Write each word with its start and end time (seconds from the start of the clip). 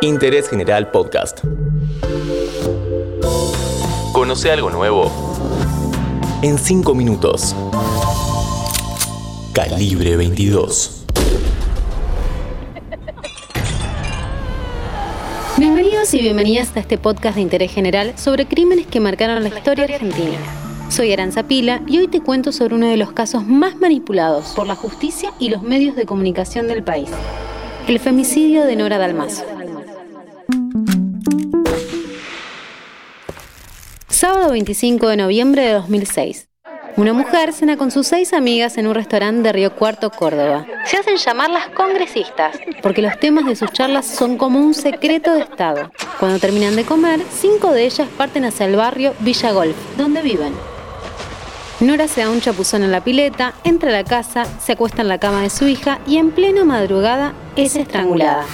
Interés 0.00 0.48
General 0.48 0.90
Podcast. 0.90 1.40
Conoce 4.12 4.50
algo 4.50 4.70
nuevo 4.70 5.10
en 6.42 6.58
5 6.58 6.94
minutos. 6.94 7.56
Calibre 9.52 10.16
22. 10.16 11.04
Bienvenidos 15.56 16.14
y 16.14 16.20
bienvenidas 16.20 16.76
a 16.76 16.80
este 16.80 16.98
podcast 16.98 17.34
de 17.34 17.42
interés 17.42 17.72
general 17.72 18.16
sobre 18.16 18.46
crímenes 18.46 18.86
que 18.86 19.00
marcaron 19.00 19.42
la 19.42 19.48
historia 19.48 19.86
argentina. 19.86 20.38
Soy 20.88 21.12
Aranza 21.12 21.42
Pila 21.42 21.82
y 21.86 21.98
hoy 21.98 22.08
te 22.08 22.20
cuento 22.20 22.52
sobre 22.52 22.76
uno 22.76 22.86
de 22.88 22.96
los 22.96 23.12
casos 23.12 23.44
más 23.44 23.76
manipulados 23.76 24.52
por 24.54 24.66
la 24.66 24.76
justicia 24.76 25.32
y 25.40 25.48
los 25.48 25.62
medios 25.62 25.96
de 25.96 26.06
comunicación 26.06 26.68
del 26.68 26.84
país. 26.84 27.10
El 27.88 27.98
femicidio 28.00 28.66
de 28.66 28.76
Nora 28.76 28.98
Dalmazo. 28.98 29.46
Sábado 34.08 34.50
25 34.50 35.08
de 35.08 35.16
noviembre 35.16 35.62
de 35.62 35.72
2006. 35.72 36.50
Una 36.96 37.14
mujer 37.14 37.54
cena 37.54 37.78
con 37.78 37.90
sus 37.90 38.06
seis 38.06 38.34
amigas 38.34 38.76
en 38.76 38.88
un 38.88 38.94
restaurante 38.94 39.40
de 39.40 39.52
Río 39.54 39.74
Cuarto, 39.74 40.10
Córdoba. 40.10 40.66
Se 40.84 40.98
hacen 40.98 41.16
llamar 41.16 41.48
las 41.48 41.68
congresistas, 41.70 42.58
porque 42.82 43.00
los 43.00 43.18
temas 43.18 43.46
de 43.46 43.56
sus 43.56 43.72
charlas 43.72 44.04
son 44.04 44.36
como 44.36 44.60
un 44.60 44.74
secreto 44.74 45.32
de 45.32 45.40
Estado. 45.40 45.90
Cuando 46.20 46.38
terminan 46.38 46.76
de 46.76 46.84
comer, 46.84 47.22
cinco 47.32 47.72
de 47.72 47.86
ellas 47.86 48.08
parten 48.18 48.44
hacia 48.44 48.66
el 48.66 48.76
barrio 48.76 49.14
Villa 49.20 49.50
Golf, 49.52 49.76
donde 49.96 50.20
viven. 50.20 50.52
Nora 51.80 52.08
se 52.08 52.22
da 52.22 52.30
un 52.30 52.40
chapuzón 52.40 52.82
en 52.82 52.90
la 52.90 53.04
pileta, 53.04 53.54
entra 53.62 53.90
a 53.90 53.92
la 53.92 54.02
casa, 54.02 54.46
se 54.58 54.72
acuesta 54.72 55.02
en 55.02 55.06
la 55.06 55.18
cama 55.18 55.42
de 55.42 55.50
su 55.50 55.68
hija 55.68 56.00
y 56.08 56.16
en 56.16 56.32
plena 56.32 56.64
madrugada 56.64 57.34
es 57.54 57.76
estrangulada. 57.76 58.44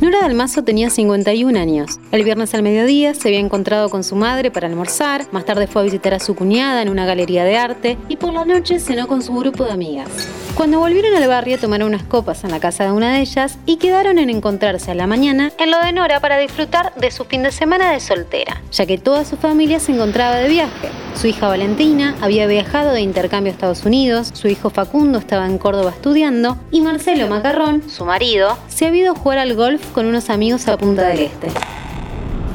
Nora 0.00 0.20
Dalmazo 0.20 0.62
tenía 0.62 0.88
51 0.88 1.58
años. 1.58 1.98
El 2.12 2.22
viernes 2.22 2.54
al 2.54 2.62
mediodía 2.62 3.12
se 3.12 3.26
había 3.26 3.40
encontrado 3.40 3.90
con 3.90 4.04
su 4.04 4.14
madre 4.14 4.52
para 4.52 4.68
almorzar, 4.68 5.26
más 5.32 5.44
tarde 5.44 5.66
fue 5.66 5.82
a 5.82 5.84
visitar 5.86 6.14
a 6.14 6.20
su 6.20 6.36
cuñada 6.36 6.80
en 6.80 6.88
una 6.88 7.06
galería 7.06 7.42
de 7.42 7.56
arte 7.56 7.98
y 8.08 8.16
por 8.16 8.32
la 8.32 8.44
noche 8.44 8.78
cenó 8.78 9.08
con 9.08 9.20
su 9.20 9.34
grupo 9.34 9.64
de 9.64 9.72
amigas. 9.72 10.08
Cuando 10.56 10.78
volvieron 10.78 11.14
al 11.14 11.28
barrio 11.28 11.58
tomaron 11.58 11.88
unas 11.88 12.04
copas 12.04 12.42
en 12.42 12.50
la 12.50 12.60
casa 12.60 12.84
de 12.84 12.90
una 12.90 13.12
de 13.12 13.20
ellas 13.20 13.58
y 13.66 13.76
quedaron 13.76 14.18
en 14.18 14.30
encontrarse 14.30 14.90
a 14.90 14.94
la 14.94 15.06
mañana 15.06 15.52
en 15.58 15.70
lo 15.70 15.78
de 15.84 15.92
Nora 15.92 16.18
para 16.20 16.38
disfrutar 16.38 16.94
de 16.94 17.10
su 17.10 17.26
fin 17.26 17.42
de 17.42 17.52
semana 17.52 17.92
de 17.92 18.00
soltera, 18.00 18.62
ya 18.72 18.86
que 18.86 18.96
toda 18.96 19.26
su 19.26 19.36
familia 19.36 19.80
se 19.80 19.92
encontraba 19.92 20.36
de 20.36 20.48
viaje. 20.48 20.88
Su 21.14 21.26
hija 21.26 21.46
Valentina 21.46 22.16
había 22.22 22.46
viajado 22.46 22.92
de 22.92 23.02
intercambio 23.02 23.52
a 23.52 23.54
Estados 23.54 23.84
Unidos, 23.84 24.30
su 24.32 24.48
hijo 24.48 24.70
Facundo 24.70 25.18
estaba 25.18 25.44
en 25.44 25.58
Córdoba 25.58 25.90
estudiando 25.90 26.56
y 26.70 26.80
Marcelo 26.80 27.28
Macarrón, 27.28 27.82
su 27.90 28.06
marido, 28.06 28.56
se 28.68 28.86
había 28.86 29.02
ido 29.02 29.12
a 29.12 29.18
jugar 29.18 29.38
al 29.38 29.54
golf 29.54 29.92
con 29.92 30.06
unos 30.06 30.30
amigos 30.30 30.68
a 30.68 30.78
Punta 30.78 31.06
del 31.06 31.20
Este. 31.20 31.48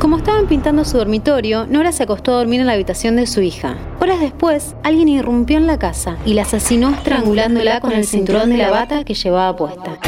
Como 0.02 0.18
estaban 0.18 0.48
pintando 0.48 0.84
su 0.84 0.98
dormitorio, 0.98 1.68
Nora 1.68 1.92
se 1.92 2.02
acostó 2.02 2.34
a 2.34 2.38
dormir 2.38 2.60
en 2.60 2.66
la 2.66 2.74
habitación 2.74 3.18
de 3.18 3.28
su 3.28 3.42
hija. 3.42 3.78
Horas 4.00 4.20
después, 4.20 4.74
alguien 4.82 5.08
irrumpió 5.10 5.58
en 5.58 5.68
la 5.68 5.78
casa 5.78 6.18
y 6.26 6.34
la 6.34 6.42
asesinó 6.42 6.90
estrangulándola 6.90 7.80
con 7.82 7.92
el 7.92 8.08
cinturón 8.08 8.50
de 8.50 8.58
la 8.58 8.72
bata 8.72 9.04
que 9.04 9.14
llevaba 9.14 9.56
puesta. 9.56 10.00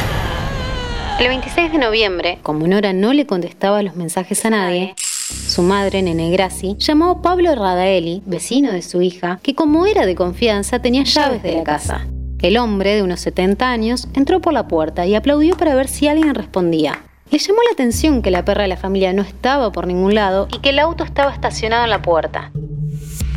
El 1.20 1.28
26 1.28 1.74
de 1.74 1.78
noviembre, 1.78 2.40
como 2.42 2.66
Nora 2.66 2.92
no 2.92 3.14
le 3.14 3.28
contestaba 3.28 3.84
los 3.84 3.96
mensajes 3.96 4.44
a 4.46 4.50
nadie, 4.50 4.96
su 4.98 5.62
madre, 5.62 6.02
Nene 6.02 6.32
Grassi, 6.32 6.76
llamó 6.80 7.12
a 7.12 7.22
Pablo 7.22 7.54
Radaeli, 7.54 8.24
vecino 8.26 8.72
de 8.72 8.82
su 8.82 9.00
hija, 9.04 9.40
que 9.44 9.54
como 9.54 9.86
era 9.86 10.08
de 10.08 10.16
confianza 10.16 10.80
tenía 10.80 11.04
llaves 11.04 11.44
de 11.44 11.58
la 11.58 11.64
casa. 11.64 12.08
El 12.40 12.58
hombre, 12.58 12.96
de 12.96 13.04
unos 13.04 13.20
70 13.20 13.70
años, 13.70 14.08
entró 14.16 14.42
por 14.42 14.54
la 14.54 14.68
puerta 14.68 15.06
y 15.06 15.14
aplaudió 15.14 15.56
para 15.56 15.76
ver 15.76 15.88
si 15.88 16.08
alguien 16.08 16.34
respondía. 16.34 17.00
Le 17.34 17.40
llamó 17.40 17.62
la 17.64 17.74
atención 17.74 18.22
que 18.22 18.30
la 18.30 18.46
perra 18.46 18.62
de 18.62 18.68
la 18.68 18.78
familia 18.78 19.12
no 19.12 19.24
estaba 19.24 19.72
por 19.72 19.88
ningún 19.88 20.14
lado 20.14 20.48
y 20.54 20.60
que 20.60 20.70
el 20.70 20.78
auto 20.78 21.04
estaba 21.04 21.34
estacionado 21.34 21.84
en 21.84 21.90
la 21.90 22.04
puerta. 22.04 22.52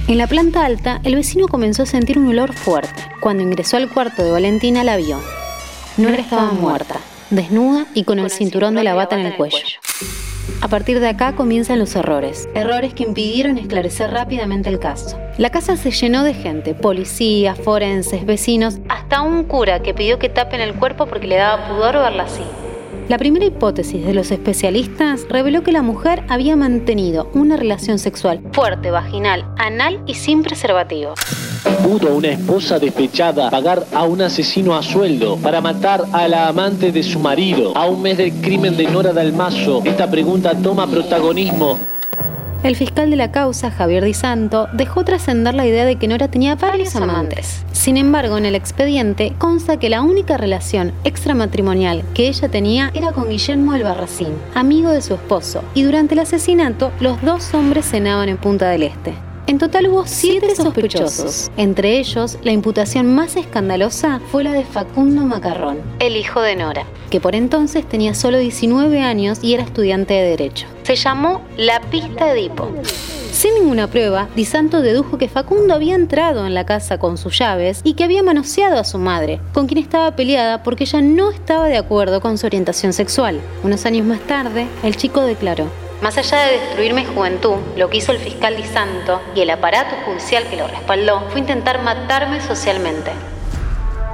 En 0.07 0.19
la 0.19 0.27
planta 0.27 0.67
alta, 0.67 1.01
el 1.03 1.15
vecino 1.15 1.49
comenzó 1.49 1.85
a 1.85 1.87
sentir 1.87 2.19
un 2.19 2.29
olor 2.29 2.53
fuerte. 2.53 3.03
Cuando 3.21 3.43
ingresó 3.43 3.79
al 3.79 3.89
cuarto 3.89 4.23
de 4.23 4.31
Valentina, 4.31 4.85
la 4.85 4.99
vio. 4.99 5.19
Nora 5.97 6.17
estaba 6.17 6.53
muerta, 6.53 6.97
desnuda 7.31 7.87
y 7.95 8.05
con 8.05 8.19
el 8.19 8.31
cinturón 8.31 8.75
de 8.75 8.85
la 8.85 8.93
bata 8.93 9.19
en 9.19 9.25
el 9.25 9.35
cuello. 9.35 9.57
A 10.61 10.69
partir 10.69 11.01
de 11.01 11.09
acá 11.09 11.35
comienzan 11.35 11.79
los 11.79 11.97
errores, 11.97 12.51
errores 12.55 12.93
que 12.93 13.05
impidieron 13.05 13.57
esclarecer 13.57 14.11
rápidamente 14.11 14.69
el 14.69 14.79
caso. 14.79 15.19
La 15.39 15.49
casa 15.49 15.79
se 15.79 15.91
llenó 15.91 16.23
de 16.23 16.35
gente, 16.35 16.75
policías, 16.75 17.59
forenses, 17.59 18.27
vecinos, 18.27 18.77
hasta 18.91 19.23
un 19.23 19.45
cura 19.45 19.81
que 19.81 19.95
pidió 19.95 20.19
que 20.19 20.29
tapen 20.29 20.61
el 20.61 20.75
cuerpo 20.75 21.07
porque 21.07 21.27
le 21.27 21.37
daba 21.37 21.67
pudor 21.67 21.95
verla 21.95 22.25
así. 22.25 22.43
La 23.09 23.19
primera 23.19 23.45
hipótesis 23.45 24.05
de 24.05 24.13
los 24.15 24.33
especialistas 24.33 25.27
reveló 25.29 25.63
que 25.63 25.71
la 25.71 25.83
mujer 25.83 26.25
había 26.29 26.57
mantenido 26.57 27.31
una 27.35 27.57
relación 27.57 28.01
sexual 28.01 28.41
fuerte, 28.53 28.91
vaginal, 28.91 29.45
anal 29.59 30.03
y 30.07 30.15
sin 30.15 30.43
preservativo. 30.43 31.15
¿Pudo 31.85 32.17
una 32.17 32.29
esposa 32.29 32.81
despechada 32.81 33.49
pagar 33.49 33.87
a 33.95 34.03
un 34.03 34.23
asesino 34.23 34.77
a 34.77 34.83
sueldo 34.83 35.37
para 35.37 35.61
matar 35.61 36.03
a 36.13 36.27
la 36.27 36.49
amante 36.49 36.91
de 36.91 37.05
su 37.05 37.21
marido? 37.21 37.77
A 37.77 37.87
un 37.87 38.03
mes 38.03 38.19
del 38.19 38.33
crimen 38.41 38.77
de 38.77 38.89
Nora 38.89 39.13
Dalmazo, 39.13 39.83
esta 39.85 40.11
pregunta 40.11 40.53
toma 40.61 40.89
protagonismo 40.89 41.79
el 42.67 42.77
fiscal 42.77 43.11
de 43.11 43.17
la 43.17 43.31
causa, 43.31 43.71
Javier 43.71 44.05
Di 44.05 44.15
Santo, 44.15 44.69
dejó 44.73 45.05
trascender 45.05 45.55
la 45.55 45.67
idea 45.67 45.85
de 45.85 45.97
que 45.97 46.09
Nora 46.09 46.29
tenía 46.29 46.57
varios 46.57 46.97
amantes. 46.97 47.65
Sin 47.73 47.97
embargo, 47.97 48.39
en 48.39 48.45
el 48.45 48.55
expediente 48.55 49.33
consta 49.39 49.79
que 49.79 49.91
la 49.91 50.03
única 50.03 50.37
relación 50.37 50.93
extramatrimonial 51.05 52.03
que 52.15 52.29
ella 52.29 52.49
tenía 52.49 52.91
era 52.95 53.13
con 53.13 53.29
Guillermo 53.29 53.73
Albarracín, 53.73 54.35
amigo 54.55 54.91
de 54.91 55.03
su 55.03 55.15
esposo, 55.15 55.63
y 55.75 55.83
durante 55.83 56.15
el 56.15 56.21
asesinato 56.21 56.91
los 57.01 57.23
dos 57.23 57.55
hombres 57.55 57.89
cenaban 57.89 58.29
en 58.29 58.37
Punta 58.37 58.69
del 58.69 58.83
Este. 58.83 59.26
En 59.49 59.59
total 59.59 59.87
hubo 59.87 60.05
siete 60.07 60.57
sospechosos. 60.57 61.53
Entre 61.57 61.99
ellos, 61.99 62.37
la 62.43 62.51
imputación 62.51 63.15
más 63.15 63.37
escandalosa 63.37 64.21
fue 64.33 64.43
la 64.43 64.53
de 64.53 64.65
Facundo 64.65 65.23
Macarrón, 65.23 65.79
el 66.01 66.17
hijo 66.17 66.41
de 66.41 66.57
Nora, 66.57 66.85
que 67.11 67.21
por 67.21 67.37
entonces 67.37 67.89
tenía 67.89 68.15
solo 68.15 68.39
19 68.39 69.01
años 69.03 69.39
y 69.43 69.55
era 69.55 69.63
estudiante 69.63 70.15
de 70.15 70.31
Derecho. 70.31 70.67
Se 70.83 70.97
llamó 70.97 71.43
La 71.57 71.81
Pista 71.81 72.33
Edipo. 72.33 72.69
Sin 73.31 73.55
ninguna 73.55 73.87
prueba, 73.87 74.29
Di 74.35 74.45
Santo 74.45 74.83
dedujo 74.83 75.17
que 75.17 75.29
Facundo 75.29 75.75
había 75.75 75.95
entrado 75.95 76.45
en 76.45 76.55
la 76.55 76.67
casa 76.67 76.99
con 76.99 77.17
sus 77.17 77.39
llaves 77.39 77.83
y 77.85 77.95
que 77.95 78.03
había 78.03 78.25
manoseado 78.25 78.81
a 78.81 78.85
su 78.85 78.99
madre, 78.99 79.41
con 79.53 79.69
quien 79.69 79.79
estaba 79.79 80.17
peleada 80.17 80.65
porque 80.65 80.85
ella 80.85 81.03
no 81.03 81.31
estaba 81.31 81.67
de 81.69 81.77
acuerdo 81.77 82.21
con 82.21 82.37
su 82.37 82.47
orientación 82.47 82.93
sexual. 82.93 83.41
Unos 83.63 83.87
años 83.87 84.07
más 84.07 84.21
tarde, 84.21 84.67
el 84.83 84.97
chico 84.97 85.21
declaró, 85.21 85.67
más 86.07 86.19
allá 86.19 86.39
de 86.43 86.61
destruir 86.61 86.95
mi 86.95 87.05
juventud, 87.05 87.57
lo 87.77 87.91
que 87.91 87.97
hizo 87.97 88.13
el 88.13 88.19
fiscal 88.19 88.55
Di 88.57 88.63
Santo 88.63 89.21
y 89.35 89.41
el 89.41 89.51
aparato 89.51 89.97
judicial 90.05 90.45
que 90.49 90.55
lo 90.55 90.69
respaldó 90.69 91.21
fue 91.31 91.41
intentar 91.41 91.83
matarme 91.83 92.41
socialmente. 92.41 93.11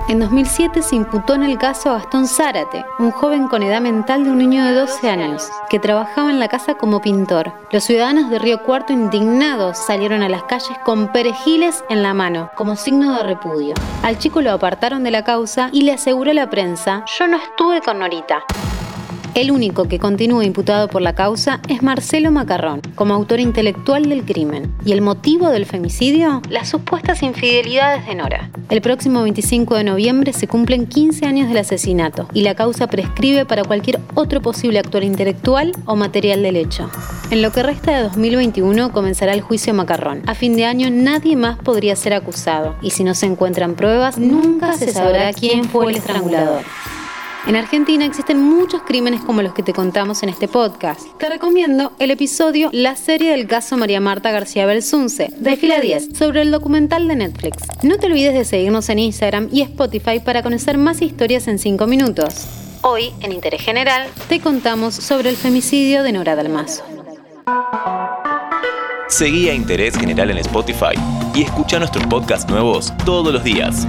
En 0.09 0.19
2007 0.19 0.81
se 0.81 0.97
imputó 0.97 1.35
en 1.35 1.43
el 1.43 1.59
caso 1.59 1.91
a 1.91 1.99
Gastón 1.99 2.27
Zárate, 2.27 2.83
un 2.99 3.11
joven 3.11 3.47
con 3.47 3.63
edad 3.63 3.83
mental 3.83 4.25
de 4.25 4.31
un 4.31 4.39
niño 4.39 4.65
de 4.65 4.73
12 4.73 5.11
años, 5.11 5.51
que 5.69 5.79
trabajaba 5.79 6.31
en 6.31 6.41
la 6.41 6.49
casa 6.49 6.77
como 6.77 7.03
pintor. 7.03 7.53
Los 7.71 7.85
ciudadanos 7.85 8.31
de 8.31 8.39
Río 8.39 8.63
Cuarto 8.63 8.95
indignados 8.95 9.77
salieron 9.77 10.23
a 10.23 10.31
las 10.31 10.45
calles 10.45 10.79
con 10.87 11.13
perejiles 11.13 11.85
en 11.91 12.03
la 12.03 12.15
mano, 12.15 12.51
como 12.57 12.75
signo 12.75 13.19
de 13.19 13.23
repudio. 13.23 13.75
Al 14.03 14.17
chico 14.19 14.41
lo 14.41 14.53
apartaron 14.53 15.05
de 15.05 15.11
la 15.11 15.25
causa 15.25 15.69
y 15.73 15.83
le 15.83 15.93
aseguró 15.93 16.31
a 16.31 16.35
la 16.35 16.49
prensa, 16.49 17.05
yo 17.19 17.27
no 17.27 17.37
estuve 17.37 17.83
con 17.83 17.99
Norita. 17.99 18.45
El 19.35 19.51
único 19.51 19.89
que 19.89 19.99
continúa 19.99 20.45
imputado 20.45 20.89
por 20.89 21.01
la 21.01 21.15
causa 21.15 21.63
es 21.67 21.83
Marcelo 21.83 22.31
Macarrón, 22.31 22.83
como 22.95 23.15
autor 23.15 23.41
intelectual 23.41 24.07
del 24.11 24.27
crimen. 24.27 24.71
¿Y 24.85 24.93
el 24.93 25.01
motivo 25.01 25.49
del 25.49 25.65
femicidio? 25.65 26.43
Las 26.51 26.69
supuestas 26.69 27.23
infidelidades 27.23 28.07
de 28.07 28.15
Nora. 28.15 28.51
El 28.69 28.83
próximo 28.83 29.23
25 29.23 29.75
de 29.77 29.85
noviembre 29.85 30.35
se 30.35 30.49
cumplen 30.49 30.87
15 30.87 31.25
años 31.25 31.49
del 31.49 31.57
asesinato 31.57 32.29
y 32.35 32.43
la 32.43 32.55
causa 32.55 32.89
prescribe 32.89 33.47
para 33.47 33.65
cualquier 33.65 34.01
otro 34.15 34.43
posible 34.43 34.79
actor 34.79 35.03
intelectual 35.03 35.73
o 35.87 35.97
material 35.97 36.43
del 36.43 36.57
hecho. 36.57 36.91
En 37.31 37.41
lo 37.41 37.53
que 37.53 37.63
resta 37.63 37.97
de 37.97 38.03
2021 38.03 38.93
comenzará 38.93 39.33
el 39.33 39.41
juicio 39.41 39.73
Macarrón. 39.73 40.23
A 40.27 40.35
fin 40.35 40.57
de 40.57 40.67
año 40.67 40.91
nadie 40.91 41.37
más 41.37 41.57
podría 41.57 41.97
ser 41.97 42.13
acusado 42.13 42.77
y 42.83 42.91
si 42.91 43.03
no 43.03 43.15
se 43.15 43.25
encuentran 43.25 43.77
pruebas 43.77 44.19
nunca 44.19 44.75
se 44.75 44.93
sabrá 44.93 45.33
quién 45.33 45.65
fue 45.65 45.91
el 45.91 45.97
estrangulador. 45.97 46.65
En 47.47 47.57
Argentina 47.57 48.07
existen 48.07 48.41
muchos 48.41 48.83
crímenes 48.83 49.21
como 49.21 49.43
los 49.43 49.53
que 49.53 49.65
te 49.65 49.73
contamos 49.73 50.23
en 50.23 50.29
este 50.29 50.47
podcast. 50.47 51.01
Te 51.19 51.29
recomiendo 51.29 51.93
el 51.99 52.13
episodio 52.13 52.71
La 52.73 52.95
serie 52.95 53.33
del 53.33 53.49
caso 53.49 53.77
María 53.77 54.01
Marta 54.01 54.31
García 54.31 54.65
Belsunce, 54.65 55.29
de 55.37 55.57
fila 55.57 55.81
10, 55.81 56.17
sobre 56.17 56.43
el 56.43 56.53
documental 56.53 57.09
de 57.09 57.17
Netflix. 57.17 57.65
No 57.83 57.99
te 57.99 58.07
olvides 58.07 58.35
de 58.35 58.45
seguirnos 58.45 58.89
en 58.91 59.01
Instagram 59.01 59.49
y 59.51 59.63
Spotify 59.63 60.21
para 60.21 60.45
conocer 60.45 60.79
más 60.79 61.03
historias 61.03 61.49
en 61.49 61.59
5 61.59 61.87
minutos. 61.89 62.47
Hoy, 62.83 63.13
en 63.21 63.33
Interés 63.33 63.63
General, 63.63 64.09
te 64.29 64.39
contamos 64.41 64.95
sobre 64.95 65.29
el 65.29 65.37
femicidio 65.37 66.05
de 66.05 66.13
Nora 66.13 66.37
Dalmazo. 66.37 66.85
Seguí 69.09 69.49
a 69.49 69.55
Interés 69.55 69.99
General 69.99 70.31
en 70.31 70.39
Spotify 70.39 70.95
y 71.35 71.43
escucha 71.43 71.81
nuestros 71.81 72.07
podcasts 72.07 72.49
nuevos 72.49 72.93
todos 73.05 73.33
los 73.33 73.43
días. 73.43 73.87